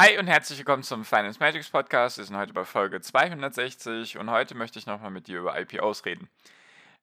Hi 0.00 0.16
und 0.16 0.28
herzlich 0.28 0.56
willkommen 0.58 0.84
zum 0.84 1.04
Finance 1.04 1.40
Magics 1.40 1.70
Podcast. 1.70 2.18
Wir 2.18 2.24
sind 2.24 2.36
heute 2.36 2.52
bei 2.52 2.64
Folge 2.64 3.00
260 3.00 4.16
und 4.18 4.30
heute 4.30 4.54
möchte 4.54 4.78
ich 4.78 4.86
nochmal 4.86 5.10
mit 5.10 5.26
dir 5.26 5.40
über 5.40 5.58
IPOs 5.58 6.04
reden. 6.04 6.30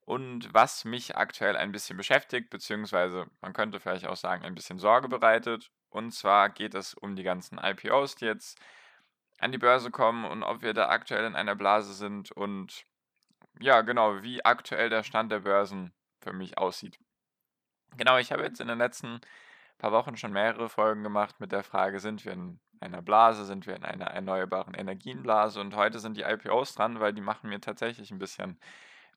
Und 0.05 0.53
was 0.53 0.85
mich 0.85 1.17
aktuell 1.17 1.57
ein 1.57 1.73
bisschen 1.73 1.97
beschäftigt, 1.97 2.49
beziehungsweise 2.49 3.25
man 3.41 3.51
könnte 3.51 3.81
vielleicht 3.81 4.07
auch 4.07 4.15
sagen, 4.15 4.45
ein 4.45 4.55
bisschen 4.55 4.79
Sorge 4.79 5.09
bereitet. 5.09 5.71
Und 5.89 6.13
zwar 6.13 6.47
geht 6.47 6.73
es 6.73 6.93
um 6.93 7.17
die 7.17 7.23
ganzen 7.23 7.57
IPOs, 7.57 8.15
die 8.15 8.27
jetzt 8.27 8.61
an 9.39 9.51
die 9.51 9.57
Börse 9.57 9.91
kommen 9.91 10.23
und 10.23 10.43
ob 10.43 10.61
wir 10.61 10.73
da 10.73 10.87
aktuell 10.87 11.25
in 11.25 11.35
einer 11.35 11.55
Blase 11.55 11.93
sind 11.93 12.31
und 12.31 12.85
ja, 13.59 13.81
genau, 13.81 14.23
wie 14.23 14.45
aktuell 14.45 14.89
der 14.89 15.03
Stand 15.03 15.33
der 15.33 15.41
Börsen 15.41 15.91
für 16.21 16.31
mich 16.31 16.57
aussieht. 16.57 16.97
Genau, 17.97 18.17
ich 18.19 18.31
habe 18.31 18.43
jetzt 18.43 18.61
in 18.61 18.69
den 18.69 18.77
letzten 18.77 19.19
paar 19.79 19.91
Wochen 19.91 20.15
schon 20.15 20.31
mehrere 20.31 20.69
Folgen 20.69 21.03
gemacht 21.03 21.41
mit 21.41 21.51
der 21.51 21.63
Frage, 21.63 21.99
sind 21.99 22.23
wir 22.23 22.31
in 22.31 22.61
einer 22.79 23.01
Blase, 23.01 23.45
sind 23.45 23.67
wir 23.67 23.75
in 23.75 23.83
einer 23.85 24.05
erneuerbaren 24.05 24.73
Energienblase 24.73 25.59
und 25.59 25.75
heute 25.75 25.99
sind 25.99 26.17
die 26.17 26.23
IPOs 26.23 26.75
dran, 26.75 26.99
weil 26.99 27.13
die 27.13 27.21
machen 27.21 27.49
mir 27.49 27.61
tatsächlich 27.61 28.11
ein 28.11 28.19
bisschen, 28.19 28.59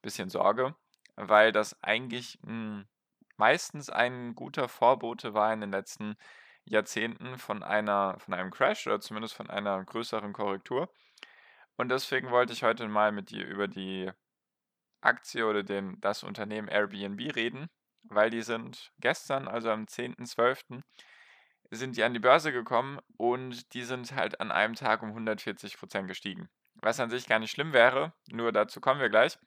bisschen 0.02 0.30
Sorge, 0.30 0.74
weil 1.16 1.52
das 1.52 1.82
eigentlich 1.82 2.38
mh, 2.42 2.50
hm, 2.50 2.88
meistens 3.36 3.90
ein 3.90 4.34
guter 4.34 4.68
Vorbote 4.68 5.34
war 5.34 5.52
in 5.52 5.60
den 5.60 5.70
letzten 5.70 6.16
Jahrzehnten 6.64 7.38
von 7.38 7.62
einer, 7.62 8.18
von 8.18 8.34
einem 8.34 8.50
Crash 8.50 8.86
oder 8.86 9.00
zumindest 9.00 9.34
von 9.34 9.48
einer 9.48 9.82
größeren 9.84 10.32
Korrektur. 10.32 10.92
Und 11.76 11.90
deswegen 11.90 12.30
wollte 12.30 12.52
ich 12.52 12.64
heute 12.64 12.86
mal 12.88 13.12
mit 13.12 13.30
dir 13.30 13.46
über 13.46 13.68
die 13.68 14.10
Aktie 15.00 15.46
oder 15.46 15.62
den, 15.62 16.00
das 16.00 16.24
Unternehmen 16.24 16.68
Airbnb 16.68 17.34
reden, 17.36 17.68
weil 18.02 18.30
die 18.30 18.42
sind 18.42 18.92
gestern, 18.98 19.48
also 19.48 19.70
am 19.70 19.84
10.12., 19.84 20.82
sind 21.70 21.96
die 21.96 22.02
an 22.02 22.14
die 22.14 22.20
Börse 22.20 22.52
gekommen 22.52 22.98
und 23.16 23.74
die 23.74 23.82
sind 23.82 24.14
halt 24.14 24.40
an 24.40 24.50
einem 24.50 24.74
Tag 24.74 25.02
um 25.02 25.10
140% 25.10 26.06
gestiegen. 26.06 26.48
Was 26.76 27.00
an 27.00 27.10
sich 27.10 27.26
gar 27.26 27.38
nicht 27.38 27.50
schlimm 27.50 27.72
wäre, 27.72 28.12
nur 28.30 28.52
dazu 28.52 28.80
kommen 28.80 29.00
wir 29.00 29.10
gleich, 29.10 29.38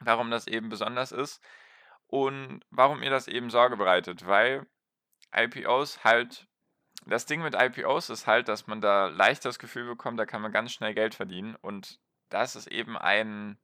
warum 0.00 0.30
das 0.30 0.46
eben 0.46 0.68
besonders 0.68 1.12
ist 1.12 1.42
und 2.06 2.60
warum 2.70 3.00
mir 3.00 3.10
das 3.10 3.28
eben 3.28 3.50
Sorge 3.50 3.76
bereitet, 3.76 4.26
weil 4.26 4.66
IPOs 5.34 6.04
halt, 6.04 6.46
das 7.06 7.24
Ding 7.24 7.42
mit 7.42 7.54
IPOs 7.54 8.10
ist 8.10 8.26
halt, 8.26 8.48
dass 8.48 8.66
man 8.66 8.80
da 8.80 9.06
leicht 9.06 9.44
das 9.44 9.58
Gefühl 9.58 9.86
bekommt, 9.86 10.18
da 10.18 10.26
kann 10.26 10.42
man 10.42 10.52
ganz 10.52 10.72
schnell 10.72 10.92
Geld 10.92 11.14
verdienen 11.14 11.56
und 11.56 12.00
das 12.28 12.56
ist 12.56 12.66
eben 12.66 12.98
ein, 12.98 13.58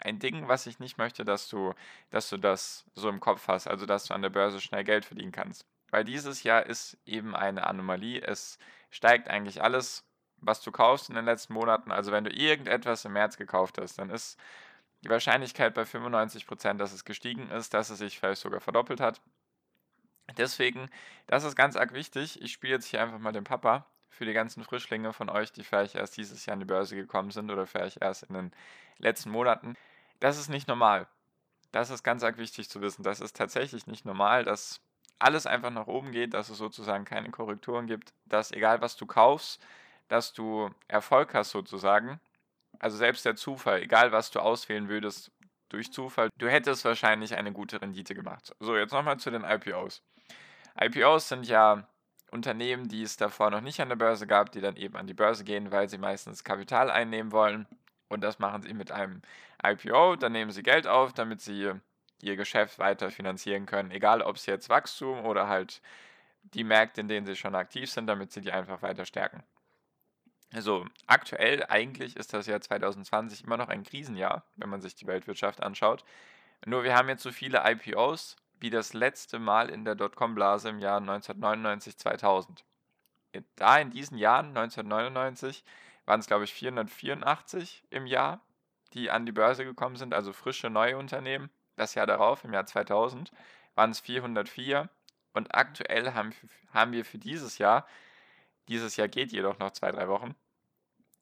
ein 0.00 0.18
Ding, 0.18 0.48
was 0.48 0.66
ich 0.66 0.78
nicht 0.80 0.98
möchte, 0.98 1.24
dass 1.24 1.48
du, 1.48 1.74
dass 2.10 2.28
du 2.28 2.36
das 2.36 2.84
so 2.94 3.08
im 3.08 3.20
Kopf 3.20 3.48
hast, 3.48 3.66
also 3.68 3.86
dass 3.86 4.04
du 4.04 4.14
an 4.14 4.22
der 4.22 4.30
Börse 4.30 4.60
schnell 4.60 4.84
Geld 4.84 5.04
verdienen 5.04 5.32
kannst. 5.32 5.66
Weil 5.90 6.04
dieses 6.04 6.42
Jahr 6.42 6.66
ist 6.66 6.98
eben 7.06 7.34
eine 7.34 7.66
Anomalie. 7.66 8.20
Es 8.20 8.58
steigt 8.90 9.28
eigentlich 9.28 9.62
alles, 9.62 10.04
was 10.38 10.60
du 10.60 10.72
kaufst 10.72 11.08
in 11.08 11.14
den 11.14 11.24
letzten 11.24 11.54
Monaten. 11.54 11.92
Also 11.92 12.12
wenn 12.12 12.24
du 12.24 12.30
irgendetwas 12.30 13.04
im 13.04 13.12
März 13.12 13.36
gekauft 13.36 13.78
hast, 13.78 13.98
dann 13.98 14.10
ist 14.10 14.38
die 15.02 15.10
Wahrscheinlichkeit 15.10 15.74
bei 15.74 15.82
95%, 15.82 16.74
dass 16.74 16.92
es 16.92 17.04
gestiegen 17.04 17.50
ist, 17.50 17.74
dass 17.74 17.90
es 17.90 17.98
sich 17.98 18.18
vielleicht 18.18 18.40
sogar 18.40 18.60
verdoppelt 18.60 19.00
hat. 19.00 19.20
Deswegen, 20.36 20.90
das 21.26 21.44
ist 21.44 21.56
ganz 21.56 21.76
arg 21.76 21.94
wichtig. 21.94 22.42
Ich 22.42 22.52
spiele 22.52 22.74
jetzt 22.74 22.86
hier 22.86 23.00
einfach 23.00 23.18
mal 23.18 23.32
den 23.32 23.44
Papa 23.44 23.86
für 24.08 24.24
die 24.24 24.32
ganzen 24.32 24.64
Frischlinge 24.64 25.12
von 25.12 25.28
euch, 25.28 25.52
die 25.52 25.62
vielleicht 25.62 25.94
erst 25.94 26.16
dieses 26.16 26.46
Jahr 26.46 26.54
an 26.54 26.60
die 26.60 26.66
Börse 26.66 26.96
gekommen 26.96 27.30
sind 27.30 27.50
oder 27.50 27.66
vielleicht 27.66 28.02
erst 28.02 28.24
in 28.24 28.34
den 28.34 28.52
letzten 28.98 29.30
Monaten. 29.30 29.76
Das 30.20 30.38
ist 30.38 30.48
nicht 30.48 30.68
normal. 30.68 31.06
Das 31.70 31.90
ist 31.90 32.02
ganz 32.02 32.22
arg 32.22 32.38
wichtig 32.38 32.68
zu 32.68 32.80
wissen. 32.80 33.02
Das 33.02 33.20
ist 33.20 33.36
tatsächlich 33.36 33.86
nicht 33.86 34.04
normal, 34.04 34.44
dass 34.44 34.80
alles 35.18 35.46
einfach 35.46 35.70
nach 35.70 35.86
oben 35.86 36.12
geht, 36.12 36.34
dass 36.34 36.50
es 36.50 36.58
sozusagen 36.58 37.04
keine 37.04 37.30
Korrekturen 37.30 37.86
gibt, 37.86 38.12
dass 38.26 38.52
egal 38.52 38.80
was 38.80 38.96
du 38.96 39.06
kaufst, 39.06 39.64
dass 40.08 40.32
du 40.32 40.70
Erfolg 40.88 41.34
hast 41.34 41.50
sozusagen. 41.50 42.20
Also 42.78 42.96
selbst 42.96 43.24
der 43.24 43.36
Zufall, 43.36 43.82
egal 43.82 44.12
was 44.12 44.30
du 44.30 44.40
auswählen 44.40 44.88
würdest 44.88 45.32
durch 45.68 45.92
Zufall, 45.92 46.28
du 46.38 46.48
hättest 46.48 46.84
wahrscheinlich 46.84 47.34
eine 47.34 47.52
gute 47.52 47.80
Rendite 47.80 48.14
gemacht. 48.14 48.54
So, 48.60 48.76
jetzt 48.76 48.92
nochmal 48.92 49.18
zu 49.18 49.30
den 49.30 49.44
IPOs. 49.44 50.02
IPOs 50.78 51.28
sind 51.28 51.46
ja 51.46 51.88
Unternehmen, 52.30 52.88
die 52.88 53.02
es 53.02 53.16
davor 53.16 53.50
noch 53.50 53.62
nicht 53.62 53.80
an 53.80 53.88
der 53.88 53.96
Börse 53.96 54.26
gab, 54.26 54.52
die 54.52 54.60
dann 54.60 54.76
eben 54.76 54.96
an 54.96 55.06
die 55.06 55.14
Börse 55.14 55.44
gehen, 55.44 55.72
weil 55.72 55.88
sie 55.88 55.98
meistens 55.98 56.44
Kapital 56.44 56.90
einnehmen 56.90 57.32
wollen. 57.32 57.66
Und 58.08 58.22
das 58.22 58.38
machen 58.38 58.62
sie 58.62 58.74
mit 58.74 58.92
einem 58.92 59.22
IPO. 59.64 60.16
Dann 60.16 60.32
nehmen 60.32 60.50
sie 60.50 60.62
Geld 60.62 60.86
auf, 60.86 61.12
damit 61.12 61.40
sie 61.40 61.72
ihr 62.22 62.36
Geschäft 62.36 62.78
weiter 62.78 63.10
finanzieren 63.10 63.66
können, 63.66 63.90
egal 63.90 64.22
ob 64.22 64.36
es 64.36 64.46
jetzt 64.46 64.68
Wachstum 64.68 65.24
oder 65.24 65.48
halt 65.48 65.82
die 66.42 66.64
Märkte, 66.64 67.00
in 67.00 67.08
denen 67.08 67.26
sie 67.26 67.36
schon 67.36 67.54
aktiv 67.54 67.90
sind, 67.90 68.06
damit 68.06 68.32
sie 68.32 68.40
die 68.40 68.52
einfach 68.52 68.82
weiter 68.82 69.04
stärken. 69.04 69.42
Also 70.54 70.86
aktuell 71.06 71.64
eigentlich 71.66 72.16
ist 72.16 72.32
das 72.32 72.46
Jahr 72.46 72.60
2020 72.60 73.44
immer 73.44 73.56
noch 73.56 73.68
ein 73.68 73.82
Krisenjahr, 73.82 74.44
wenn 74.56 74.70
man 74.70 74.80
sich 74.80 74.94
die 74.94 75.06
Weltwirtschaft 75.06 75.62
anschaut. 75.62 76.04
Nur 76.64 76.84
wir 76.84 76.94
haben 76.94 77.08
jetzt 77.08 77.22
so 77.22 77.32
viele 77.32 77.62
IPOs 77.64 78.36
wie 78.58 78.70
das 78.70 78.94
letzte 78.94 79.38
Mal 79.38 79.68
in 79.68 79.84
der 79.84 79.94
Dotcom-Blase 79.94 80.70
im 80.70 80.78
Jahr 80.78 80.98
1999, 80.98 81.98
2000. 81.98 82.64
Da 83.56 83.78
in 83.78 83.90
diesen 83.90 84.16
Jahren, 84.16 84.56
1999, 84.56 85.62
waren 86.06 86.20
es 86.20 86.26
glaube 86.26 86.44
ich 86.44 86.54
484 86.54 87.84
im 87.90 88.06
Jahr, 88.06 88.40
die 88.94 89.10
an 89.10 89.26
die 89.26 89.32
Börse 89.32 89.64
gekommen 89.64 89.96
sind, 89.96 90.14
also 90.14 90.32
frische 90.32 90.70
neue 90.70 90.96
Unternehmen. 90.96 91.50
Das 91.76 91.94
Jahr 91.94 92.06
darauf, 92.06 92.44
im 92.44 92.52
Jahr 92.52 92.66
2000, 92.66 93.30
waren 93.74 93.90
es 93.90 94.00
404 94.00 94.88
und 95.32 95.54
aktuell 95.54 96.14
haben, 96.14 96.32
haben 96.72 96.92
wir 96.92 97.04
für 97.04 97.18
dieses 97.18 97.58
Jahr, 97.58 97.86
dieses 98.68 98.96
Jahr 98.96 99.08
geht 99.08 99.32
jedoch 99.32 99.58
noch 99.58 99.70
zwei, 99.72 99.90
drei 99.90 100.08
Wochen, 100.08 100.34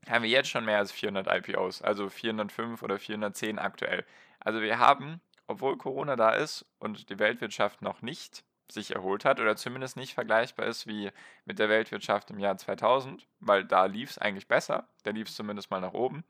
haben 0.08 0.22
wir 0.22 0.30
jetzt 0.30 0.48
schon 0.48 0.64
mehr 0.64 0.78
als 0.78 0.92
400 0.92 1.26
IPOs, 1.48 1.82
also 1.82 2.08
405 2.08 2.82
oder 2.82 2.98
410 2.98 3.58
aktuell. 3.58 4.04
Also 4.40 4.60
wir 4.60 4.78
haben, 4.78 5.20
obwohl 5.46 5.76
Corona 5.76 6.16
da 6.16 6.30
ist 6.30 6.64
und 6.78 7.10
die 7.10 7.18
Weltwirtschaft 7.18 7.82
noch 7.82 8.02
nicht 8.02 8.44
sich 8.70 8.94
erholt 8.94 9.24
hat 9.24 9.40
oder 9.40 9.56
zumindest 9.56 9.96
nicht 9.96 10.14
vergleichbar 10.14 10.66
ist 10.66 10.86
wie 10.86 11.10
mit 11.44 11.58
der 11.58 11.68
Weltwirtschaft 11.68 12.30
im 12.30 12.38
Jahr 12.38 12.56
2000, 12.56 13.26
weil 13.40 13.64
da 13.64 13.84
lief 13.84 14.10
es 14.10 14.18
eigentlich 14.18 14.48
besser, 14.48 14.88
da 15.02 15.10
lief 15.10 15.28
es 15.28 15.36
zumindest 15.36 15.70
mal 15.70 15.80
nach 15.80 15.92
oben 15.92 16.24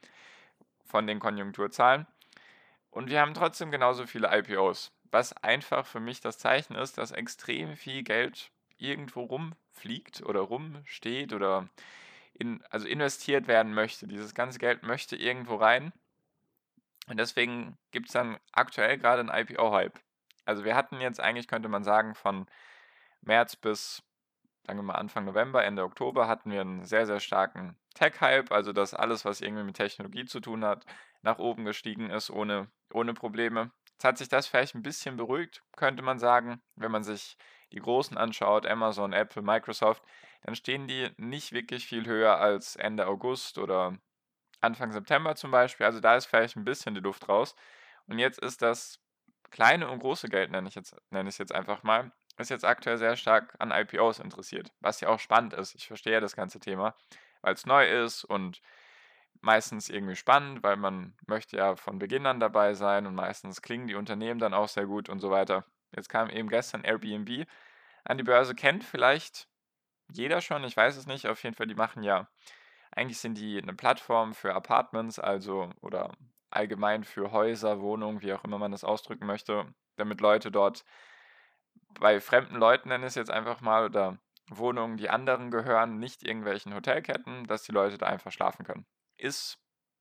von 0.85 1.07
den 1.07 1.21
Konjunkturzahlen. 1.21 2.07
Und 2.95 3.11
wir 3.11 3.21
haben 3.21 3.35
trotzdem 3.35 3.73
genauso 3.73 4.07
viele 4.07 4.29
IPOs, 4.31 4.93
was 5.11 5.33
einfach 5.39 5.85
für 5.85 5.99
mich 5.99 6.21
das 6.21 6.39
Zeichen 6.39 6.77
ist, 6.77 6.97
dass 6.97 7.11
extrem 7.11 7.77
viel 7.77 8.05
Geld 8.05 8.53
irgendwo 8.79 9.25
rumfliegt 9.25 10.23
oder 10.23 10.43
rumsteht 10.43 11.33
oder 11.33 11.69
in, 12.35 12.63
also 12.71 12.87
investiert 12.87 13.49
werden 13.49 13.75
möchte. 13.75 14.07
Dieses 14.07 14.33
ganze 14.33 14.61
Geld 14.61 14.85
möchte 14.85 15.17
irgendwo 15.17 15.57
rein. 15.57 15.93
Und 17.09 17.19
deswegen 17.19 17.77
gibt 17.91 18.07
es 18.07 18.13
dann 18.13 18.39
aktuell 18.53 18.97
gerade 18.97 19.29
einen 19.29 19.49
IPO-Hype. 19.49 19.99
Also 20.45 20.65
wir 20.65 20.77
hatten 20.77 21.01
jetzt 21.01 21.19
eigentlich, 21.19 21.49
könnte 21.49 21.69
man 21.69 21.83
sagen, 21.83 22.15
von 22.15 22.47
März 23.23 23.57
bis, 23.57 24.05
sagen 24.69 24.79
wir 24.79 24.85
mal, 24.85 24.95
Anfang 24.95 25.25
November, 25.25 25.65
Ende 25.65 25.83
Oktober 25.83 26.29
hatten 26.29 26.53
wir 26.53 26.61
einen 26.61 26.85
sehr, 26.85 27.07
sehr 27.07 27.19
starken 27.19 27.77
Tech-Hype, 27.95 28.53
also 28.53 28.73
dass 28.73 28.95
alles, 28.95 29.25
was 29.25 29.41
irgendwie 29.41 29.65
mit 29.65 29.75
Technologie 29.77 30.27
zu 30.27 30.39
tun 30.39 30.65
hat, 30.65 30.87
nach 31.23 31.39
oben 31.39 31.65
gestiegen 31.65 32.11
ist 32.11 32.31
ohne, 32.31 32.69
ohne 32.95 33.15
Probleme. 33.15 33.73
Jetzt 33.93 34.05
hat 34.05 34.19
sich 34.19 34.29
das 34.29 34.47
vielleicht 34.47 34.75
ein 34.75 34.83
bisschen 34.83 35.17
beruhigt, 35.17 35.63
könnte 35.77 36.03
man 36.03 36.19
sagen, 36.19 36.63
wenn 36.77 36.91
man 36.91 37.05
sich 37.05 37.37
die 37.73 37.81
Großen 37.81 38.17
anschaut, 38.17 38.67
Amazon, 38.67 39.13
Apple, 39.13 39.43
Microsoft, 39.43 40.03
dann 40.43 40.55
stehen 40.55 40.87
die 40.87 41.11
nicht 41.17 41.53
wirklich 41.53 41.87
viel 41.87 42.07
höher 42.07 42.39
als 42.39 42.77
Ende 42.77 43.07
August 43.07 43.59
oder 43.59 43.99
Anfang 44.61 44.93
September 44.93 45.35
zum 45.35 45.51
Beispiel. 45.51 45.87
Also 45.87 46.01
da 46.01 46.17
ist 46.17 46.27
vielleicht 46.27 46.57
ein 46.57 46.65
bisschen 46.65 46.95
die 46.95 47.01
Luft 47.01 47.29
raus. 47.29 47.55
Und 48.07 48.19
jetzt 48.19 48.39
ist 48.39 48.63
das 48.63 49.01
kleine 49.51 49.89
und 49.89 50.01
große 50.01 50.29
Geld, 50.29 50.51
nenne 50.51 50.69
ich, 50.69 50.75
jetzt, 50.75 50.97
nenne 51.11 51.29
ich 51.29 51.35
es 51.35 51.39
jetzt 51.39 51.55
einfach 51.55 51.83
mal, 51.83 52.13
ist 52.39 52.51
jetzt 52.51 52.65
aktuell 52.65 52.99
sehr 52.99 53.17
stark 53.17 53.55
an 53.59 53.71
IPOs 53.71 54.19
interessiert, 54.19 54.73
was 54.81 55.01
ja 55.01 55.09
auch 55.09 55.21
spannend 55.21 55.55
ist. 55.55 55.75
Ich 55.75 55.87
verstehe 55.87 56.21
das 56.21 56.37
ganze 56.37 56.61
Thema, 56.61 56.95
weil 57.43 57.55
es 57.55 57.67
neu 57.67 57.89
ist 57.89 58.25
und 58.25 58.61
meistens 59.45 59.89
irgendwie 59.89 60.17
spannend, 60.17 60.63
weil 60.63 60.77
man 60.77 61.15
möchte 61.27 61.57
ja 61.57 61.77
von 61.77 61.99
Beginn 61.99 62.27
an 62.27 62.41
dabei 62.41 62.75
sein 62.75 63.07
und 63.07 63.15
meistens 63.15 63.63
klingen 63.63 63.87
die 63.87 63.95
Unternehmen 63.95 64.41
dann 64.41 64.55
auch 64.55 64.69
sehr 64.69 64.87
gut 64.87 65.09
und 65.09 65.21
so 65.21 65.31
weiter. 65.31 65.65
Jetzt 65.95 66.09
kam 66.09 66.31
eben 66.31 66.49
gestern 66.49 66.83
Airbnb 66.83 67.47
an 68.05 68.19
die 68.19 68.25
Börse, 68.25 68.55
kennt 68.55 68.85
vielleicht 68.85 69.49
jeder 70.13 70.41
schon, 70.41 70.65
ich 70.65 70.77
weiß 70.77 70.97
es 70.97 71.07
nicht. 71.07 71.27
Auf 71.29 71.43
jeden 71.43 71.55
Fall, 71.55 71.67
die 71.67 71.75
machen 71.75 72.03
ja 72.03 72.29
eigentlich 72.97 73.19
sind 73.19 73.39
die 73.39 73.61
eine 73.61 73.75
Plattform 73.75 74.35
für 74.35 74.55
Apartments, 74.55 75.19
also 75.19 75.71
oder 75.81 76.13
allgemein 76.51 77.05
für 77.05 77.33
Häuser, 77.33 77.81
Wohnungen, 77.81 78.23
wie 78.23 78.33
auch 78.33 78.45
immer 78.45 78.59
man 78.59 78.73
das 78.73 78.85
ausdrücken 78.85 79.27
möchte, 79.27 79.67
damit 79.97 80.21
Leute 80.21 80.51
dort 80.51 80.85
bei 82.01 82.21
fremden 82.21 82.57
Leuten, 82.57 82.89
nenne 82.89 83.05
ich 83.05 83.11
es 83.11 83.15
jetzt 83.17 83.31
einfach 83.31 83.61
mal, 83.61 83.85
oder 83.85 84.19
Wohnungen, 84.49 84.97
die 84.97 85.11
anderen 85.11 85.51
gehören, 85.51 85.99
nicht 85.99 86.23
irgendwelchen 86.23 86.75
Hotelketten, 86.75 87.47
dass 87.47 87.63
die 87.63 87.73
Leute 87.73 87.99
da 87.99 88.07
einfach 88.07 88.33
schlafen 88.33 88.65
können. 88.65 88.87
Ist 89.17 89.59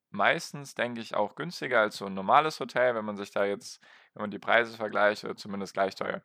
meistens, 0.09 0.75
denke 0.75 1.01
ich, 1.01 1.15
auch 1.15 1.35
günstiger 1.35 1.81
als 1.81 1.97
so 1.97 2.05
ein 2.05 2.13
normales 2.13 2.59
Hotel, 2.59 2.95
wenn 2.95 3.05
man 3.05 3.17
sich 3.17 3.31
da 3.31 3.45
jetzt, 3.45 3.81
wenn 4.13 4.21
man 4.21 4.31
die 4.31 4.39
Preise 4.39 4.77
vergleicht, 4.77 5.23
oder 5.23 5.35
zumindest 5.35 5.73
gleich 5.73 5.95
teuer. 5.95 6.23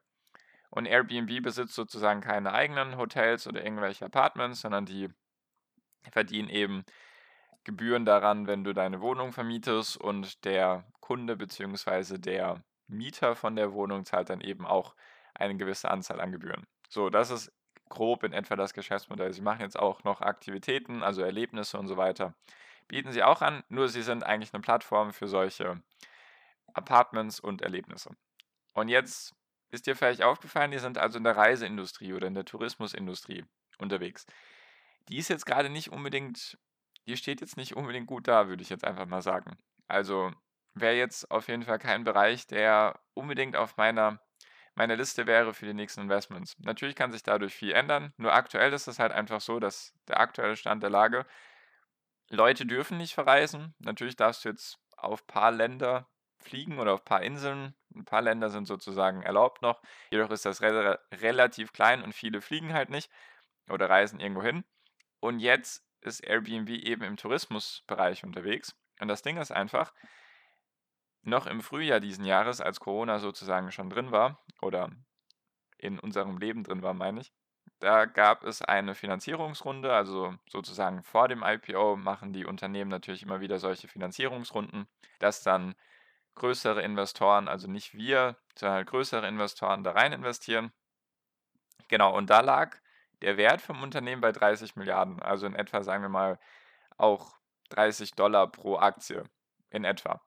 Und 0.70 0.86
Airbnb 0.86 1.42
besitzt 1.42 1.74
sozusagen 1.74 2.20
keine 2.20 2.52
eigenen 2.52 2.98
Hotels 2.98 3.46
oder 3.46 3.64
irgendwelche 3.64 4.04
Apartments, 4.04 4.60
sondern 4.60 4.84
die 4.84 5.08
verdienen 6.10 6.48
eben 6.48 6.84
Gebühren 7.64 8.04
daran, 8.04 8.46
wenn 8.46 8.64
du 8.64 8.72
deine 8.72 9.00
Wohnung 9.00 9.32
vermietest 9.32 9.96
und 9.96 10.44
der 10.44 10.84
Kunde 11.00 11.36
bzw. 11.36 12.18
der 12.18 12.62
Mieter 12.86 13.36
von 13.36 13.56
der 13.56 13.72
Wohnung 13.72 14.04
zahlt 14.04 14.30
dann 14.30 14.40
eben 14.40 14.66
auch 14.66 14.94
eine 15.34 15.56
gewisse 15.56 15.90
Anzahl 15.90 16.20
an 16.20 16.32
Gebühren. 16.32 16.66
So, 16.88 17.10
das 17.10 17.30
ist 17.30 17.52
grob 17.88 18.24
in 18.24 18.32
etwa 18.32 18.56
das 18.56 18.72
Geschäftsmodell. 18.72 19.32
Sie 19.32 19.42
machen 19.42 19.60
jetzt 19.60 19.78
auch 19.78 20.04
noch 20.04 20.20
Aktivitäten, 20.20 21.02
also 21.02 21.22
Erlebnisse 21.22 21.78
und 21.78 21.88
so 21.88 21.96
weiter. 21.96 22.34
Bieten 22.88 23.12
sie 23.12 23.22
auch 23.22 23.42
an, 23.42 23.62
nur 23.68 23.88
sie 23.88 24.02
sind 24.02 24.24
eigentlich 24.24 24.52
eine 24.52 24.62
Plattform 24.62 25.12
für 25.12 25.28
solche 25.28 25.82
Apartments 26.72 27.38
und 27.38 27.62
Erlebnisse. 27.62 28.10
Und 28.72 28.88
jetzt 28.88 29.34
ist 29.70 29.86
dir 29.86 29.94
vielleicht 29.94 30.22
aufgefallen, 30.22 30.70
die 30.70 30.78
sind 30.78 30.98
also 30.98 31.18
in 31.18 31.24
der 31.24 31.36
Reiseindustrie 31.36 32.14
oder 32.14 32.26
in 32.26 32.34
der 32.34 32.44
Tourismusindustrie 32.44 33.44
unterwegs. 33.78 34.26
Die 35.08 35.18
ist 35.18 35.28
jetzt 35.28 35.46
gerade 35.46 35.68
nicht 35.68 35.92
unbedingt, 35.92 36.58
die 37.06 37.16
steht 37.16 37.40
jetzt 37.40 37.56
nicht 37.56 37.76
unbedingt 37.76 38.06
gut 38.06 38.28
da, 38.28 38.48
würde 38.48 38.62
ich 38.62 38.70
jetzt 38.70 38.84
einfach 38.84 39.06
mal 39.06 39.22
sagen. 39.22 39.58
Also 39.86 40.32
wäre 40.74 40.94
jetzt 40.94 41.30
auf 41.30 41.48
jeden 41.48 41.64
Fall 41.64 41.78
kein 41.78 42.04
Bereich, 42.04 42.46
der 42.46 42.98
unbedingt 43.14 43.56
auf 43.56 43.76
meiner, 43.76 44.20
meiner 44.74 44.96
Liste 44.96 45.26
wäre 45.26 45.52
für 45.52 45.66
die 45.66 45.74
nächsten 45.74 46.02
Investments. 46.02 46.54
Natürlich 46.58 46.94
kann 46.94 47.12
sich 47.12 47.22
dadurch 47.22 47.54
viel 47.54 47.72
ändern, 47.72 48.12
nur 48.16 48.32
aktuell 48.32 48.72
ist 48.72 48.86
es 48.86 48.98
halt 48.98 49.12
einfach 49.12 49.40
so, 49.40 49.60
dass 49.60 49.92
der 50.06 50.20
aktuelle 50.20 50.56
Stand 50.56 50.82
der 50.82 50.90
Lage, 50.90 51.26
Leute 52.30 52.66
dürfen 52.66 52.98
nicht 52.98 53.14
verreisen. 53.14 53.74
Natürlich 53.78 54.16
darfst 54.16 54.44
du 54.44 54.50
jetzt 54.50 54.78
auf 54.96 55.22
ein 55.22 55.26
paar 55.26 55.50
Länder 55.50 56.08
fliegen 56.38 56.78
oder 56.78 56.94
auf 56.94 57.00
ein 57.00 57.04
paar 57.04 57.22
Inseln. 57.22 57.74
Ein 57.94 58.04
paar 58.04 58.22
Länder 58.22 58.50
sind 58.50 58.66
sozusagen 58.66 59.22
erlaubt 59.22 59.62
noch. 59.62 59.82
Jedoch 60.10 60.30
ist 60.30 60.44
das 60.44 60.60
re 60.60 60.98
relativ 61.12 61.72
klein 61.72 62.02
und 62.02 62.14
viele 62.14 62.40
fliegen 62.40 62.72
halt 62.72 62.90
nicht 62.90 63.10
oder 63.68 63.88
reisen 63.88 64.20
irgendwo 64.20 64.42
hin. 64.42 64.64
Und 65.20 65.40
jetzt 65.40 65.84
ist 66.00 66.20
Airbnb 66.20 66.68
eben 66.68 67.02
im 67.02 67.16
Tourismusbereich 67.16 68.24
unterwegs. 68.24 68.76
Und 69.00 69.08
das 69.08 69.22
Ding 69.22 69.36
ist 69.36 69.50
einfach, 69.50 69.92
noch 71.22 71.46
im 71.46 71.60
Frühjahr 71.60 72.00
diesen 72.00 72.24
Jahres, 72.24 72.60
als 72.60 72.80
Corona 72.80 73.18
sozusagen 73.18 73.72
schon 73.72 73.90
drin 73.90 74.12
war, 74.12 74.42
oder 74.60 74.90
in 75.76 75.98
unserem 75.98 76.38
Leben 76.38 76.64
drin 76.64 76.82
war, 76.82 76.94
meine 76.94 77.20
ich, 77.20 77.32
da 77.80 78.04
gab 78.04 78.44
es 78.44 78.62
eine 78.62 78.94
Finanzierungsrunde, 78.94 79.92
also 79.92 80.34
sozusagen 80.48 81.02
vor 81.02 81.28
dem 81.28 81.42
IPO 81.42 81.96
machen 81.96 82.32
die 82.32 82.44
Unternehmen 82.44 82.90
natürlich 82.90 83.22
immer 83.22 83.40
wieder 83.40 83.58
solche 83.58 83.88
Finanzierungsrunden, 83.88 84.88
dass 85.18 85.42
dann 85.42 85.74
größere 86.34 86.82
Investoren, 86.82 87.48
also 87.48 87.68
nicht 87.68 87.94
wir, 87.94 88.36
sondern 88.54 88.84
größere 88.86 89.26
Investoren 89.26 89.84
da 89.84 89.92
rein 89.92 90.12
investieren. 90.12 90.72
Genau, 91.88 92.16
und 92.16 92.30
da 92.30 92.40
lag 92.40 92.76
der 93.22 93.36
Wert 93.36 93.60
vom 93.60 93.82
Unternehmen 93.82 94.20
bei 94.20 94.32
30 94.32 94.76
Milliarden, 94.76 95.20
also 95.22 95.46
in 95.46 95.54
etwa, 95.54 95.82
sagen 95.82 96.02
wir 96.02 96.08
mal, 96.08 96.38
auch 96.96 97.36
30 97.70 98.12
Dollar 98.12 98.46
pro 98.50 98.78
Aktie 98.78 99.24
in 99.70 99.84
etwa. 99.84 100.20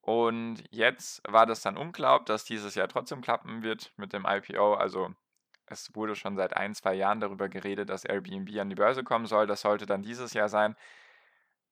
Und 0.00 0.62
jetzt 0.70 1.20
war 1.26 1.46
das 1.46 1.62
dann 1.62 1.76
unklar, 1.76 2.14
ob 2.14 2.26
das 2.26 2.44
dieses 2.44 2.76
Jahr 2.76 2.88
trotzdem 2.88 3.22
klappen 3.22 3.62
wird 3.64 3.92
mit 3.96 4.12
dem 4.12 4.24
IPO. 4.24 4.74
Also 4.74 5.12
es 5.66 5.94
wurde 5.94 6.14
schon 6.14 6.36
seit 6.36 6.56
ein, 6.56 6.74
zwei 6.74 6.94
Jahren 6.94 7.20
darüber 7.20 7.48
geredet, 7.48 7.90
dass 7.90 8.04
Airbnb 8.04 8.58
an 8.58 8.68
die 8.68 8.76
Börse 8.76 9.02
kommen 9.04 9.26
soll. 9.26 9.46
Das 9.46 9.62
sollte 9.62 9.86
dann 9.86 10.02
dieses 10.02 10.32
Jahr 10.32 10.48
sein. 10.48 10.76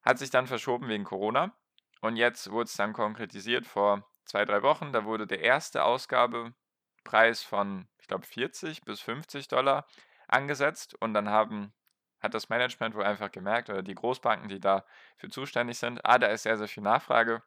Hat 0.03 0.19
sich 0.19 0.31
dann 0.31 0.47
verschoben 0.47 0.89
wegen 0.89 1.05
Corona. 1.05 1.53
Und 2.01 2.17
jetzt 2.17 2.51
wurde 2.51 2.65
es 2.65 2.77
dann 2.77 2.93
konkretisiert 2.93 3.67
vor 3.67 4.07
zwei, 4.25 4.45
drei 4.45 4.63
Wochen. 4.63 4.93
Da 4.93 5.05
wurde 5.05 5.27
der 5.27 5.41
erste 5.41 5.85
Ausgabepreis 5.85 7.43
von, 7.43 7.89
ich 8.01 8.09
glaube, 8.09 8.27
40 8.27 8.83
bis 8.83 9.01
50 9.01 9.49
Dollar 9.49 9.87
angesetzt. 10.29 10.95
Und 11.01 11.15
dann 11.15 11.29
haben, 11.29 11.73
hat 12.21 12.35
das 12.35 12.49
Management 12.49 12.95
wohl 12.95 13.05
einfach 13.05 13.31
gemerkt, 13.31 13.71
oder 13.71 13.83
die 13.83 13.95
Großbanken, 13.95 14.49
die 14.49 14.61
dafür 14.61 15.31
zuständig 15.31 15.79
sind, 15.79 16.05
ah, 16.05 16.19
da 16.19 16.27
ist 16.27 16.43
sehr, 16.43 16.59
sehr 16.59 16.69
viel 16.69 16.83
Nachfrage. 16.83 17.43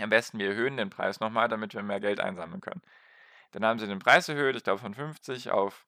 Am 0.00 0.08
besten 0.08 0.38
wir 0.38 0.48
erhöhen 0.48 0.78
den 0.78 0.90
Preis 0.90 1.20
nochmal, 1.20 1.48
damit 1.48 1.74
wir 1.74 1.82
mehr 1.82 2.00
Geld 2.00 2.20
einsammeln 2.20 2.62
können. 2.62 2.82
Dann 3.52 3.64
haben 3.64 3.78
sie 3.78 3.86
den 3.86 3.98
Preis 3.98 4.28
erhöht, 4.28 4.56
ich 4.56 4.64
glaube 4.64 4.80
von 4.80 4.94
50 4.94 5.50
auf, 5.50 5.86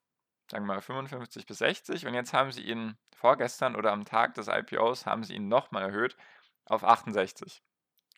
sagen 0.49 0.65
wir 0.65 0.75
mal, 0.75 0.81
55 0.81 1.45
bis 1.45 1.59
60. 1.59 2.05
Und 2.05 2.13
jetzt 2.13 2.33
haben 2.33 2.51
sie 2.51 2.63
ihn 2.63 2.97
vorgestern 3.15 3.75
oder 3.75 3.91
am 3.91 4.05
Tag 4.05 4.33
des 4.35 4.47
IPOs 4.47 5.05
haben 5.05 5.23
sie 5.23 5.35
ihn 5.35 5.47
nochmal 5.47 5.83
erhöht 5.83 6.17
auf 6.65 6.83
68. 6.83 7.61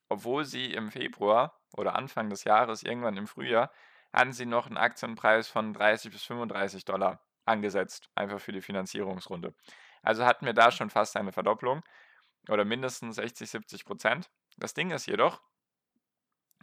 Obwohl 0.10 0.46
sie 0.46 0.74
im 0.74 0.92
Februar 0.92 1.60
oder 1.74 1.96
Anfang 1.96 2.30
des 2.30 2.44
Jahres, 2.44 2.84
irgendwann 2.84 3.18
im 3.18 3.28
Frühjahr, 3.28 3.72
hatten 4.14 4.34
sie 4.34 4.46
noch 4.46 4.68
einen 4.68 4.78
Aktienpreis 4.78 5.48
von 5.48 5.74
30 5.74 6.12
bis 6.12 6.24
35 6.24 6.86
Dollar 6.86 7.20
angesetzt, 7.46 8.10
einfach 8.16 8.40
für 8.40 8.52
die 8.52 8.62
Finanzierungsrunde. 8.62 9.54
Also 10.02 10.26
hatten 10.26 10.46
wir 10.46 10.54
da 10.54 10.72
schon 10.72 10.90
fast 10.90 11.18
eine 11.18 11.32
Verdopplung 11.32 11.84
oder 12.50 12.66
mindestens 12.66 13.16
60, 13.16 13.50
70 13.50 13.86
Prozent. 13.86 14.30
Das 14.58 14.74
Ding 14.74 14.92
ist 14.92 15.08
jedoch, 15.08 15.42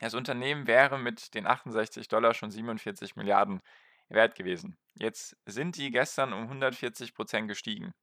das 0.00 0.14
Unternehmen 0.14 0.66
wäre 0.66 0.98
mit 0.98 1.34
den 1.34 1.46
68 1.46 2.08
Dollar 2.08 2.34
schon 2.34 2.50
47 2.50 3.16
Milliarden 3.16 3.60
wert 4.08 4.34
gewesen. 4.34 4.76
Jetzt 4.94 5.36
sind 5.46 5.76
die 5.76 5.90
gestern 5.90 6.32
um 6.32 6.42
140 6.42 7.14
Prozent 7.14 7.48
gestiegen. 7.48 7.94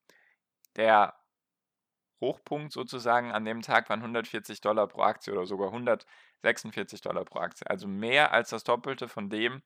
Der 0.76 1.16
Hochpunkt 2.22 2.74
sozusagen 2.74 3.32
an 3.32 3.46
dem 3.46 3.62
Tag 3.62 3.90
waren 3.90 4.00
140 4.02 4.62
Dollar 4.62 4.88
pro 4.88 5.02
Aktie 5.02 5.34
oder 5.34 5.46
sogar 5.46 5.68
146 5.68 7.02
Dollar 7.02 7.26
pro 7.26 7.40
Aktie. 7.40 7.70
Also 7.70 7.88
mehr 7.88 8.34
als 8.34 8.50
das 8.50 8.64
Doppelte 8.64 9.08
von 9.08 9.30
dem, 9.30 9.62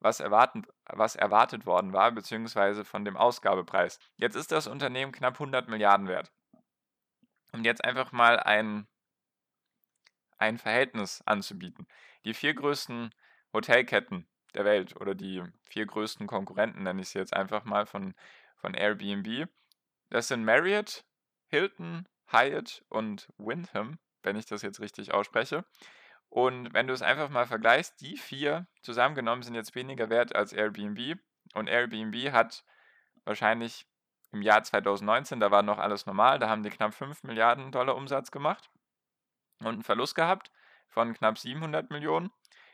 was, 0.00 0.20
erwarten, 0.20 0.64
was 0.86 1.16
erwartet 1.16 1.66
worden 1.66 1.92
war, 1.92 2.12
beziehungsweise 2.12 2.84
von 2.84 3.04
dem 3.04 3.16
Ausgabepreis. 3.16 3.98
Jetzt 4.16 4.36
ist 4.36 4.52
das 4.52 4.66
Unternehmen 4.66 5.12
knapp 5.12 5.34
100 5.34 5.68
Milliarden 5.68 6.06
wert. 6.06 6.30
Um 7.52 7.64
jetzt 7.64 7.84
einfach 7.84 8.12
mal 8.12 8.38
ein, 8.38 8.86
ein 10.38 10.58
Verhältnis 10.58 11.22
anzubieten. 11.26 11.86
Die 12.24 12.34
vier 12.34 12.54
größten 12.54 13.10
Hotelketten 13.52 14.26
der 14.54 14.64
Welt 14.64 14.96
oder 15.00 15.14
die 15.14 15.42
vier 15.62 15.86
größten 15.86 16.26
Konkurrenten, 16.26 16.82
nenne 16.82 17.02
ich 17.02 17.10
sie 17.10 17.18
jetzt 17.18 17.34
einfach 17.34 17.64
mal 17.64 17.86
von, 17.86 18.14
von 18.56 18.74
Airbnb, 18.74 19.48
das 20.10 20.28
sind 20.28 20.44
Marriott, 20.44 21.04
Hilton, 21.48 22.08
Hyatt 22.32 22.84
und 22.88 23.28
Wyndham, 23.36 23.98
wenn 24.22 24.36
ich 24.36 24.46
das 24.46 24.62
jetzt 24.62 24.80
richtig 24.80 25.12
ausspreche. 25.12 25.64
Und 26.30 26.74
wenn 26.74 26.86
du 26.86 26.92
es 26.92 27.02
einfach 27.02 27.30
mal 27.30 27.46
vergleichst, 27.46 28.00
die 28.00 28.16
vier 28.16 28.66
zusammengenommen 28.82 29.42
sind 29.42 29.54
jetzt 29.54 29.74
weniger 29.74 30.10
wert 30.10 30.34
als 30.34 30.52
Airbnb. 30.52 31.18
Und 31.54 31.68
Airbnb 31.68 32.32
hat 32.32 32.64
wahrscheinlich 33.24 33.86
im 34.32 34.42
Jahr 34.42 34.62
2019, 34.62 35.40
da 35.40 35.50
war 35.50 35.62
noch 35.62 35.78
alles 35.78 36.04
normal, 36.04 36.38
da 36.38 36.50
haben 36.50 36.62
die 36.62 36.70
knapp 36.70 36.92
5 36.92 37.22
Milliarden 37.22 37.72
Dollar 37.72 37.96
Umsatz 37.96 38.30
gemacht 38.30 38.70
und 39.60 39.66
einen 39.66 39.82
Verlust 39.82 40.14
gehabt 40.14 40.50
von 40.88 41.14
knapp 41.14 41.38
700 41.38 41.90
Millionen. 41.90 42.30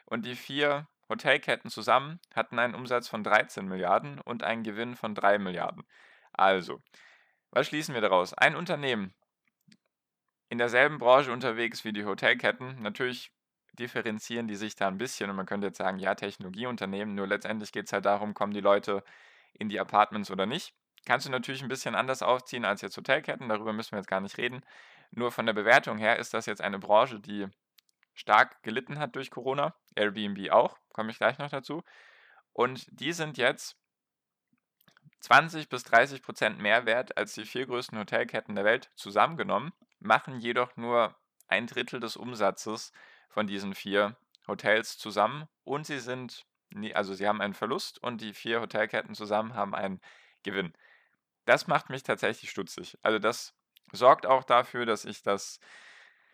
Und 0.07 0.27
die 0.27 0.37
vier 0.37 0.87
Hotelketten 1.09 1.71
zusammen 1.71 2.21
hatten 2.35 2.59
einen 2.59 2.75
Umsatz 2.75 3.09
von 3.09 3.25
13 3.25 3.67
Milliarden 3.67 4.21
und 4.21 4.43
einen 4.43 4.63
Gewinn 4.63 4.97
von 4.97 5.15
3 5.15 5.39
Milliarden. 5.39 5.85
Also, 6.33 6.83
was 7.51 7.67
schließen 7.67 7.95
wir 7.95 8.01
daraus? 8.01 8.35
Ein 8.35 8.57
Unternehmen 8.57 9.15
in 10.49 10.59
derselben 10.59 10.99
Branche 10.99 11.33
unterwegs 11.33 11.85
wie 11.85 11.93
die 11.93 12.05
Hotelketten, 12.05 12.81
natürlich 12.83 13.33
differenzieren 13.79 14.47
die 14.47 14.55
sich 14.55 14.77
da 14.77 14.89
ein 14.89 14.99
bisschen 14.99 15.31
und 15.31 15.37
man 15.37 15.47
könnte 15.47 15.67
jetzt 15.67 15.79
sagen, 15.79 15.99
ja, 15.99 16.15
Technologieunternehmen, 16.15 17.15
nur 17.15 17.27
letztendlich 17.27 17.73
geht 17.73 17.87
es 17.87 17.93
halt 17.93 18.05
darum, 18.05 18.35
kommen 18.35 18.55
die 18.55 18.61
Leute 18.61 19.03
in 19.53 19.69
die 19.69 19.81
Apartments 19.81 20.31
oder 20.31 20.47
nicht. 20.47 20.75
Kannst 21.07 21.27
du 21.27 21.31
natürlich 21.31 21.63
ein 21.63 21.69
bisschen 21.69 21.95
anders 21.95 22.23
aufziehen 22.23 22.65
als 22.65 22.83
jetzt 22.83 22.97
Hotelketten, 22.97 23.49
darüber 23.49 23.73
müssen 23.73 23.93
wir 23.93 23.99
jetzt 23.99 24.09
gar 24.09 24.21
nicht 24.21 24.39
reden. 24.39 24.63
Nur 25.17 25.31
von 25.31 25.47
der 25.47 25.53
Bewertung 25.53 25.99
her 25.99 26.19
ist 26.19 26.35
das 26.35 26.47
jetzt 26.47 26.61
eine 26.61 26.79
Branche, 26.79 27.21
die 27.21 27.47
stark 28.15 28.63
gelitten 28.63 28.99
hat 28.99 29.15
durch 29.15 29.31
Corona. 29.31 29.75
Airbnb 29.95 30.51
auch, 30.51 30.77
komme 30.93 31.11
ich 31.11 31.19
gleich 31.19 31.39
noch 31.39 31.51
dazu. 31.51 31.83
Und 32.53 32.87
die 32.91 33.13
sind 33.13 33.39
jetzt 33.39 33.77
20 35.21 35.69
bis 35.69 35.85
30 35.85 36.23
Prozent 36.23 36.59
mehr 36.59 36.85
wert 36.85 37.17
als 37.17 37.35
die 37.35 37.45
vier 37.45 37.67
größten 37.67 37.99
Hotelketten 37.99 38.55
der 38.55 38.65
Welt 38.65 38.91
zusammengenommen, 38.97 39.73
machen 40.01 40.39
jedoch 40.39 40.77
nur 40.77 41.15
ein 41.47 41.67
Drittel 41.67 42.01
des 42.01 42.17
Umsatzes 42.17 42.93
von 43.29 43.47
diesen 43.47 43.75
vier 43.75 44.17
Hotels 44.47 44.99
zusammen 44.99 45.49
und 45.63 45.87
sie 45.87 46.01
sind, 46.01 46.45
also 46.93 47.15
sie 47.15 47.27
haben 47.27 47.41
einen 47.41 47.55
Verlust 47.55 48.03
und 48.03 48.21
die 48.21 48.35
vier 48.35 48.61
Hotelketten 48.61 49.15
zusammen 49.15 49.55
haben 49.55 49.75
einen 49.75 50.01
Gewinn. 50.43 50.75
das 51.47 51.67
macht 51.69 51.89
mich 51.89 52.03
tatsächlich 52.03 52.51
stutzig. 52.51 52.99
Also 53.03 53.19
das 53.19 53.55
sorgt 53.93 54.27
auch 54.27 54.45
dafür, 54.45 54.87
dass 54.87 55.05
ich 55.05 55.23
das, 55.23 55.61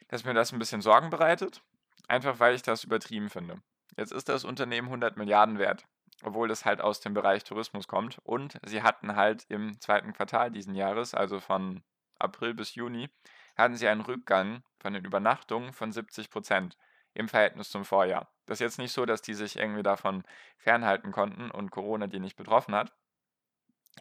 dass 0.09 0.25
mir 0.25 0.35
das 0.35 0.53
ein 0.53 0.59
bisschen 0.59 0.83
Sorgen 0.83 1.11
bereitet, 1.11 1.63
einfach 2.09 2.39
weil 2.41 2.55
ich 2.55 2.63
das 2.63 2.85
übertrieben 2.85 3.31
finde. 3.31 3.61
Jetzt 3.97 4.13
ist 4.13 4.29
das 4.29 4.45
Unternehmen 4.45 4.89
100 4.89 5.17
Milliarden 5.17 5.59
wert, 5.59 5.87
obwohl 6.23 6.49
das 6.49 6.65
halt 6.65 6.81
aus 6.81 7.01
dem 7.01 7.15
Bereich 7.15 7.45
Tourismus 7.45 7.89
kommt 7.89 8.19
und 8.23 8.59
sie 8.65 8.83
hatten 8.83 9.17
halt 9.17 9.45
im 9.49 9.81
zweiten 9.81 10.13
Quartal 10.13 10.51
diesen 10.51 10.75
Jahres, 10.75 11.15
also 11.15 11.41
von 11.41 11.83
April 12.19 12.55
bis 12.55 12.75
Juni, 12.75 13.09
hatten 13.57 13.77
sie 13.77 13.89
einen 13.89 14.01
Rückgang 14.01 14.63
von 14.79 14.93
den 14.93 15.05
Übernachtungen 15.05 15.73
von 15.73 15.93
70 15.93 16.31
Prozent 16.31 16.77
im 17.15 17.29
Verhältnis 17.29 17.71
zum 17.71 17.85
Vorjahr. 17.85 18.29
Das 18.47 18.57
ist 18.57 18.61
jetzt 18.61 18.79
nicht 18.79 18.93
so, 18.93 19.05
dass 19.05 19.23
die 19.23 19.35
sich 19.35 19.57
irgendwie 19.57 19.83
davon 19.83 20.25
fernhalten 20.57 21.13
konnten 21.13 21.51
und 21.51 21.71
Corona 21.71 22.07
die 22.07 22.21
nicht 22.21 22.37
betroffen 22.37 22.75
hat. 22.75 22.93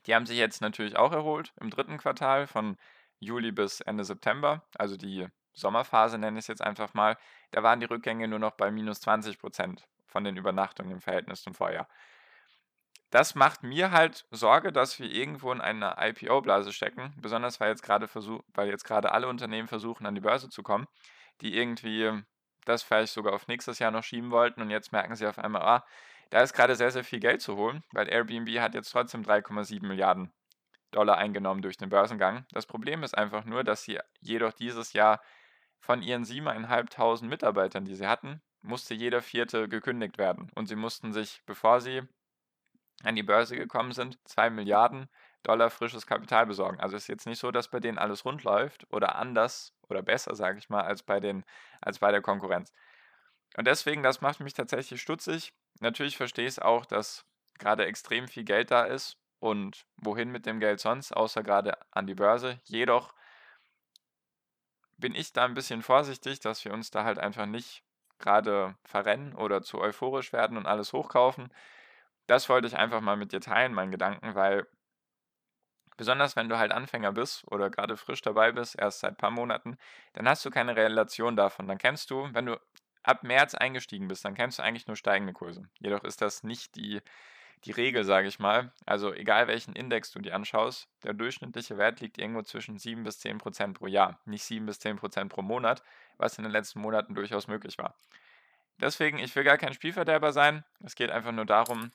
Die 0.06 0.16
haben 0.16 0.26
sich 0.26 0.38
jetzt 0.38 0.62
natürlich 0.62 0.96
auch 0.96 1.12
erholt 1.12 1.54
im 1.60 1.70
dritten 1.70 1.98
Quartal 1.98 2.48
von 2.48 2.78
Juli 3.20 3.52
bis 3.52 3.82
Ende 3.82 4.04
September, 4.04 4.64
also 4.78 4.98
die 4.98 5.28
Sommerphase 5.54 6.18
nenne 6.18 6.40
ich 6.40 6.44
es 6.44 6.48
jetzt 6.48 6.62
einfach 6.62 6.94
mal. 6.94 7.18
Da 7.52 7.64
waren 7.64 7.80
die 7.80 7.86
Rückgänge 7.86 8.28
nur 8.28 8.40
noch 8.40 8.54
bei 8.54 8.72
minus 8.72 9.02
20 9.02 9.40
Prozent 9.40 9.88
von 10.08 10.24
den 10.24 10.38
Übernachtungen 10.38 10.92
im 10.92 11.02
Verhältnis 11.02 11.42
zum 11.42 11.54
Vorjahr. 11.54 11.88
Das 13.12 13.34
macht 13.34 13.64
mir 13.64 13.92
halt 13.92 14.26
Sorge, 14.30 14.72
dass 14.72 15.00
wir 15.00 15.10
irgendwo 15.10 15.52
in 15.52 15.62
einer 15.62 15.98
IPO-Blase 16.00 16.72
stecken, 16.72 17.14
besonders 17.18 17.60
weil 17.60 17.70
jetzt 17.70 17.82
gerade 17.82 18.08
weil 18.54 18.70
jetzt 18.70 18.84
gerade 18.84 19.12
alle 19.12 19.28
Unternehmen 19.28 19.68
versuchen, 19.68 20.06
an 20.06 20.14
die 20.14 20.22
Börse 20.22 20.50
zu 20.50 20.62
kommen, 20.62 20.88
die 21.42 21.58
irgendwie 21.58 22.24
das 22.66 22.84
vielleicht 22.84 23.14
sogar 23.14 23.34
auf 23.34 23.48
nächstes 23.48 23.80
Jahr 23.80 23.92
noch 23.92 24.04
schieben 24.04 24.30
wollten 24.30 24.62
und 24.62 24.70
jetzt 24.70 24.92
merken 24.92 25.16
sie 25.16 25.26
auf 25.26 25.40
einmal, 25.40 25.64
ah, 25.64 25.86
da 26.30 26.42
ist 26.42 26.54
gerade 26.54 26.76
sehr, 26.76 26.92
sehr 26.92 27.04
viel 27.04 27.20
Geld 27.20 27.42
zu 27.42 27.56
holen, 27.56 27.84
weil 27.92 28.08
Airbnb 28.08 28.60
hat 28.60 28.76
jetzt 28.76 28.92
trotzdem 28.92 29.24
3,7 29.24 29.86
Milliarden 29.88 30.32
Dollar 30.92 31.18
eingenommen 31.18 31.62
durch 31.62 31.78
den 31.78 31.90
Börsengang. 31.90 32.46
Das 32.52 32.66
Problem 32.66 33.04
ist 33.04 33.18
einfach 33.18 33.46
nur, 33.46 33.64
dass 33.64 33.84
sie 33.84 34.00
jedoch 34.20 34.54
dieses 34.54 34.94
Jahr 34.94 35.22
von 35.80 36.02
ihren 36.02 36.24
7.500 36.24 37.26
Mitarbeitern, 37.26 37.86
die 37.86 37.96
sie 37.96 38.08
hatten, 38.08 38.42
musste 38.62 38.94
jeder 38.94 39.22
vierte 39.22 39.70
gekündigt 39.70 40.18
werden. 40.18 40.52
Und 40.56 40.68
sie 40.68 40.76
mussten 40.76 41.14
sich, 41.14 41.42
bevor 41.46 41.80
sie 41.82 42.02
an 43.04 43.16
die 43.16 43.24
Börse 43.24 43.56
gekommen 43.56 43.94
sind, 43.94 44.20
2 44.26 44.50
Milliarden 44.50 45.10
Dollar 45.44 45.70
frisches 45.70 46.06
Kapital 46.06 46.46
besorgen. 46.46 46.82
Also 46.82 46.98
ist 46.98 47.08
jetzt 47.08 47.26
nicht 47.26 47.40
so, 47.40 47.52
dass 47.52 47.70
bei 47.70 47.80
denen 47.80 47.98
alles 47.98 48.26
rund 48.26 48.44
läuft 48.44 48.86
oder 48.92 49.16
anders 49.16 49.74
oder 49.88 50.02
besser, 50.02 50.36
sage 50.36 50.58
ich 50.58 50.70
mal, 50.70 50.82
als 50.82 51.04
bei, 51.04 51.22
den, 51.22 51.46
als 51.80 52.00
bei 52.00 52.12
der 52.12 52.22
Konkurrenz. 52.22 52.74
Und 53.56 53.66
deswegen, 53.66 54.04
das 54.04 54.20
macht 54.20 54.42
mich 54.42 54.54
tatsächlich 54.54 55.02
stutzig. 55.02 55.54
Natürlich 55.80 56.18
verstehe 56.18 56.46
ich 56.46 56.56
es 56.56 56.60
auch, 56.60 56.86
dass 56.86 57.26
gerade 57.58 57.86
extrem 57.86 58.28
viel 58.28 58.44
Geld 58.44 58.70
da 58.70 58.84
ist 58.84 59.18
und 59.40 59.86
wohin 59.98 60.32
mit 60.32 60.46
dem 60.46 60.60
Geld 60.60 60.80
sonst, 60.80 61.12
außer 61.16 61.44
gerade 61.44 61.78
an 61.92 62.08
die 62.08 62.16
Börse. 62.16 62.60
Jedoch 62.66 63.14
bin 64.98 65.16
ich 65.16 65.34
da 65.34 65.46
ein 65.46 65.54
bisschen 65.54 65.82
vorsichtig, 65.82 66.40
dass 66.40 66.66
wir 66.66 66.74
uns 66.74 66.92
da 66.92 67.04
halt 67.04 67.20
einfach 67.20 67.46
nicht 67.46 67.84
gerade 68.20 68.76
verrennen 68.84 69.34
oder 69.34 69.62
zu 69.62 69.80
euphorisch 69.80 70.34
werden 70.34 70.58
und 70.58 70.66
alles 70.66 70.92
hochkaufen. 70.92 71.54
Das 72.28 72.50
wollte 72.50 72.68
ich 72.68 72.78
einfach 72.78 73.02
mal 73.02 73.16
mit 73.16 73.32
dir 73.32 73.42
teilen, 73.42 73.74
meinen 73.74 73.92
Gedanken, 73.92 74.36
weil 74.36 74.68
besonders 75.96 76.36
wenn 76.36 76.50
du 76.50 76.58
halt 76.58 76.72
Anfänger 76.72 77.12
bist 77.12 77.46
oder 77.52 77.70
gerade 77.70 77.98
frisch 77.98 78.22
dabei 78.22 78.52
bist, 78.52 78.78
erst 78.78 79.00
seit 79.00 79.12
ein 79.12 79.18
paar 79.18 79.32
Monaten, 79.32 79.78
dann 80.14 80.28
hast 80.28 80.46
du 80.46 80.50
keine 80.50 80.76
Relation 80.76 81.36
davon. 81.36 81.68
Dann 81.68 81.78
kennst 81.78 82.12
du, 82.12 82.30
wenn 82.34 82.46
du 82.46 82.60
ab 83.04 83.24
März 83.24 83.56
eingestiegen 83.56 84.08
bist, 84.08 84.26
dann 84.26 84.36
kennst 84.36 84.60
du 84.60 84.64
eigentlich 84.64 84.88
nur 84.88 84.96
steigende 84.96 85.34
Kurse. 85.34 85.64
Jedoch 85.80 86.04
ist 86.04 86.22
das 86.22 86.44
nicht 86.44 86.76
die, 86.76 87.02
die 87.66 87.72
Regel, 87.72 88.04
sage 88.04 88.28
ich 88.28 88.40
mal. 88.40 88.72
Also 88.86 89.14
egal 89.14 89.48
welchen 89.48 89.74
Index 89.74 90.12
du 90.12 90.20
dir 90.20 90.36
anschaust, 90.36 90.88
der 91.04 91.14
durchschnittliche 91.14 91.78
Wert 91.78 92.00
liegt 92.00 92.18
irgendwo 92.18 92.42
zwischen 92.42 92.78
7 92.78 93.04
bis 93.04 93.20
10 93.20 93.38
Prozent 93.38 93.78
pro 93.78 93.88
Jahr, 93.88 94.20
nicht 94.26 94.44
7 94.44 94.66
bis 94.66 94.80
10 94.80 94.98
Prozent 94.98 95.32
pro 95.32 95.42
Monat, 95.42 95.84
was 96.18 96.38
in 96.38 96.44
den 96.44 96.52
letzten 96.52 96.80
Monaten 96.80 97.16
durchaus 97.16 97.48
möglich 97.48 97.78
war. 97.78 97.96
Deswegen, 98.80 99.20
ich 99.20 99.36
will 99.36 99.44
gar 99.44 99.58
kein 99.58 99.74
Spielverderber 99.74 100.32
sein. 100.32 100.64
Es 100.84 100.96
geht 100.96 101.12
einfach 101.12 101.34
nur 101.34 101.46
darum, 101.46 101.92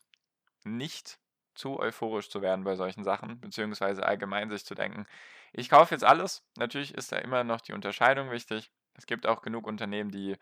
nicht 0.65 1.19
zu 1.55 1.79
euphorisch 1.79 2.29
zu 2.29 2.43
werden 2.43 2.65
bei 2.65 2.77
solchen 2.77 3.05
Sachen, 3.05 3.41
beziehungsweise 3.41 4.05
allgemein 4.05 4.51
sich 4.51 4.65
zu 4.65 4.75
denken, 4.75 5.07
ich 5.53 5.71
kaufe 5.71 5.95
jetzt 5.95 6.05
alles. 6.05 6.43
Natürlich 6.57 6.95
ist 6.95 7.13
da 7.13 7.17
immer 7.17 7.45
noch 7.45 7.61
die 7.61 7.73
Unterscheidung 7.73 8.31
wichtig. 8.31 8.71
Es 8.95 9.07
gibt 9.07 9.27
auch 9.27 9.41
genug 9.41 9.67
Unternehmen, 9.67 10.11
die 10.11 10.37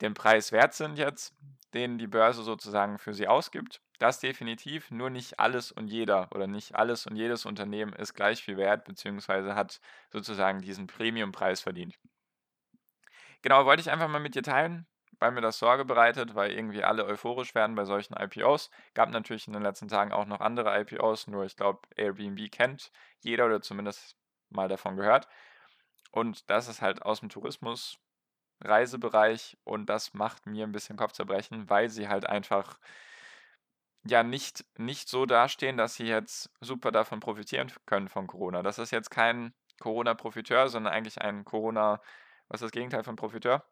den 0.00 0.14
Preis 0.14 0.50
wert 0.50 0.74
sind 0.74 0.98
jetzt, 0.98 1.34
den 1.74 1.98
die 1.98 2.06
Börse 2.06 2.42
sozusagen 2.42 2.98
für 2.98 3.14
sie 3.14 3.28
ausgibt. 3.28 3.80
Das 3.98 4.20
definitiv, 4.20 4.90
nur 4.90 5.10
nicht 5.10 5.38
alles 5.40 5.72
und 5.72 5.88
jeder 5.88 6.28
oder 6.32 6.46
nicht 6.46 6.74
alles 6.74 7.06
und 7.06 7.16
jedes 7.16 7.44
Unternehmen 7.46 7.92
ist 7.92 8.14
gleich 8.14 8.42
viel 8.42 8.56
wert, 8.56 8.84
beziehungsweise 8.84 9.54
hat 9.54 9.80
sozusagen 10.12 10.60
diesen 10.60 10.86
Premiumpreis 10.86 11.60
verdient. 11.60 11.98
Genau, 13.42 13.66
wollte 13.66 13.82
ich 13.82 13.90
einfach 13.90 14.08
mal 14.08 14.20
mit 14.20 14.34
dir 14.34 14.42
teilen, 14.42 14.86
weil 15.18 15.32
mir 15.32 15.40
das 15.40 15.58
Sorge 15.58 15.84
bereitet, 15.84 16.34
weil 16.34 16.52
irgendwie 16.52 16.82
alle 16.82 17.04
euphorisch 17.04 17.54
werden 17.54 17.76
bei 17.76 17.84
solchen 17.84 18.14
IPOs. 18.14 18.70
Gab 18.94 19.10
natürlich 19.10 19.46
in 19.46 19.52
den 19.52 19.62
letzten 19.62 19.88
Tagen 19.88 20.12
auch 20.12 20.26
noch 20.26 20.40
andere 20.40 20.80
IPOs, 20.80 21.26
nur 21.26 21.44
ich 21.44 21.56
glaube, 21.56 21.80
Airbnb 21.96 22.50
kennt 22.50 22.90
jeder 23.20 23.46
oder 23.46 23.60
zumindest 23.60 24.16
mal 24.50 24.68
davon 24.68 24.96
gehört. 24.96 25.28
Und 26.10 26.48
das 26.48 26.68
ist 26.68 26.80
halt 26.80 27.02
aus 27.02 27.20
dem 27.20 27.28
Tourismus 27.28 27.98
Reisebereich 28.60 29.56
und 29.64 29.86
das 29.86 30.14
macht 30.14 30.46
mir 30.46 30.66
ein 30.66 30.72
bisschen 30.72 30.96
Kopfzerbrechen, 30.96 31.68
weil 31.68 31.88
sie 31.90 32.08
halt 32.08 32.26
einfach 32.26 32.78
ja 34.06 34.22
nicht, 34.22 34.64
nicht 34.78 35.08
so 35.08 35.26
dastehen, 35.26 35.76
dass 35.76 35.94
sie 35.94 36.06
jetzt 36.06 36.50
super 36.60 36.92
davon 36.92 37.20
profitieren 37.20 37.72
können 37.86 38.08
von 38.08 38.26
Corona. 38.26 38.62
Das 38.62 38.78
ist 38.78 38.90
jetzt 38.90 39.10
kein 39.10 39.54
Corona-Profiteur, 39.80 40.68
sondern 40.68 40.92
eigentlich 40.92 41.20
ein 41.20 41.44
Corona, 41.44 42.00
was 42.48 42.60
ist 42.60 42.66
das 42.66 42.72
Gegenteil 42.72 43.04
von 43.04 43.16
Profiteur? 43.16 43.64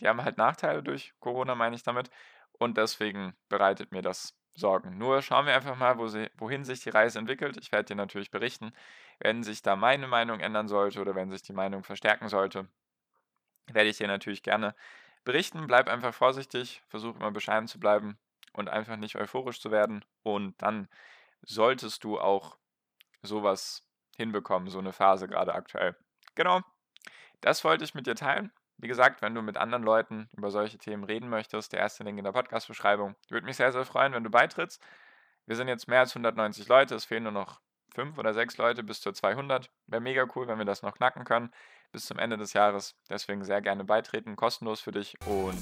Die 0.00 0.08
haben 0.08 0.22
halt 0.22 0.38
Nachteile 0.38 0.82
durch 0.82 1.14
Corona, 1.20 1.54
meine 1.54 1.76
ich 1.76 1.82
damit. 1.82 2.10
Und 2.52 2.76
deswegen 2.76 3.34
bereitet 3.48 3.92
mir 3.92 4.02
das 4.02 4.34
Sorgen. 4.54 4.98
Nur 4.98 5.22
schauen 5.22 5.46
wir 5.46 5.54
einfach 5.54 5.76
mal, 5.76 5.98
wo 5.98 6.08
sie, 6.08 6.30
wohin 6.36 6.64
sich 6.64 6.80
die 6.80 6.90
Reise 6.90 7.18
entwickelt. 7.18 7.56
Ich 7.58 7.70
werde 7.70 7.86
dir 7.86 7.94
natürlich 7.94 8.30
berichten, 8.30 8.72
wenn 9.20 9.44
sich 9.44 9.62
da 9.62 9.76
meine 9.76 10.08
Meinung 10.08 10.40
ändern 10.40 10.68
sollte 10.68 11.00
oder 11.00 11.14
wenn 11.14 11.30
sich 11.30 11.42
die 11.42 11.52
Meinung 11.52 11.84
verstärken 11.84 12.28
sollte 12.28 12.68
werde 13.74 13.90
ich 13.90 13.98
dir 13.98 14.08
natürlich 14.08 14.42
gerne 14.42 14.74
berichten. 15.24 15.66
Bleib 15.66 15.88
einfach 15.88 16.14
vorsichtig, 16.14 16.82
versuch 16.88 17.16
immer 17.16 17.30
bescheiden 17.30 17.68
zu 17.68 17.78
bleiben 17.78 18.18
und 18.52 18.68
einfach 18.68 18.96
nicht 18.96 19.16
euphorisch 19.16 19.60
zu 19.60 19.70
werden. 19.70 20.04
Und 20.22 20.60
dann 20.62 20.88
solltest 21.42 22.04
du 22.04 22.18
auch 22.18 22.56
sowas 23.22 23.86
hinbekommen, 24.16 24.68
so 24.68 24.78
eine 24.78 24.92
Phase 24.92 25.28
gerade 25.28 25.54
aktuell. 25.54 25.96
Genau, 26.34 26.60
das 27.40 27.64
wollte 27.64 27.84
ich 27.84 27.94
mit 27.94 28.06
dir 28.06 28.14
teilen. 28.14 28.52
Wie 28.78 28.88
gesagt, 28.88 29.22
wenn 29.22 29.34
du 29.34 29.42
mit 29.42 29.56
anderen 29.56 29.82
Leuten 29.82 30.28
über 30.36 30.50
solche 30.50 30.78
Themen 30.78 31.04
reden 31.04 31.28
möchtest, 31.28 31.72
der 31.72 31.80
erste 31.80 32.04
Link 32.04 32.16
in 32.18 32.24
der 32.24 32.32
Podcast-Beschreibung. 32.32 33.16
Würde 33.28 33.44
mich 33.44 33.56
sehr, 33.56 33.72
sehr 33.72 33.84
freuen, 33.84 34.12
wenn 34.12 34.24
du 34.24 34.30
beitrittst. 34.30 34.80
Wir 35.46 35.56
sind 35.56 35.68
jetzt 35.68 35.88
mehr 35.88 36.00
als 36.00 36.10
190 36.10 36.68
Leute, 36.68 36.94
es 36.94 37.04
fehlen 37.04 37.24
nur 37.24 37.32
noch 37.32 37.60
fünf 37.92 38.18
oder 38.18 38.34
sechs 38.34 38.56
Leute 38.56 38.84
bis 38.84 39.00
zur 39.00 39.14
200. 39.14 39.70
Wäre 39.86 40.00
mega 40.00 40.26
cool, 40.36 40.46
wenn 40.46 40.58
wir 40.58 40.64
das 40.64 40.82
noch 40.82 40.94
knacken 40.94 41.24
können 41.24 41.52
bis 41.92 42.06
zum 42.06 42.18
Ende 42.18 42.36
des 42.36 42.52
Jahres. 42.52 42.94
Deswegen 43.08 43.44
sehr 43.44 43.60
gerne 43.60 43.84
beitreten, 43.84 44.36
kostenlos 44.36 44.80
für 44.80 44.92
dich. 44.92 45.16
Und 45.26 45.58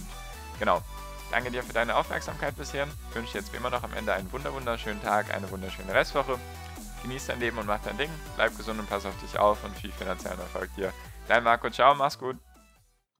genau, 0.59 0.83
danke 1.30 1.50
dir 1.50 1.62
für 1.62 1.73
deine 1.73 1.97
Aufmerksamkeit 1.97 2.56
bisher. 2.56 2.87
Ich 3.11 3.14
wünsche 3.14 3.38
jetzt 3.38 3.52
wie 3.52 3.56
immer 3.56 3.71
noch 3.71 3.83
am 3.83 3.92
Ende 3.95 4.12
einen 4.12 4.30
wunderschönen 4.33 5.02
Tag, 5.02 5.33
eine 5.35 5.50
wunderschöne 5.50 5.92
Restwoche. 5.92 6.38
Genieß 7.02 7.26
dein 7.26 7.40
Leben 7.40 7.59
und 7.59 7.66
mach 7.66 7.83
dein 7.83 7.99
Ding. 7.99 8.11
Bleib 8.37 8.56
gesund 8.56 8.80
und 8.80 8.88
pass 8.88 9.06
auf 9.06 9.18
dich 9.21 9.38
auf 9.38 9.62
und 9.64 9.76
viel 9.76 9.92
finanziellen 9.92 10.40
Erfolg 10.40 10.75
dir. 10.75 10.92
Dein 11.28 11.45
Marco, 11.45 11.71
ciao, 11.71 11.95
mach's 11.95 12.18
gut. 12.18 12.37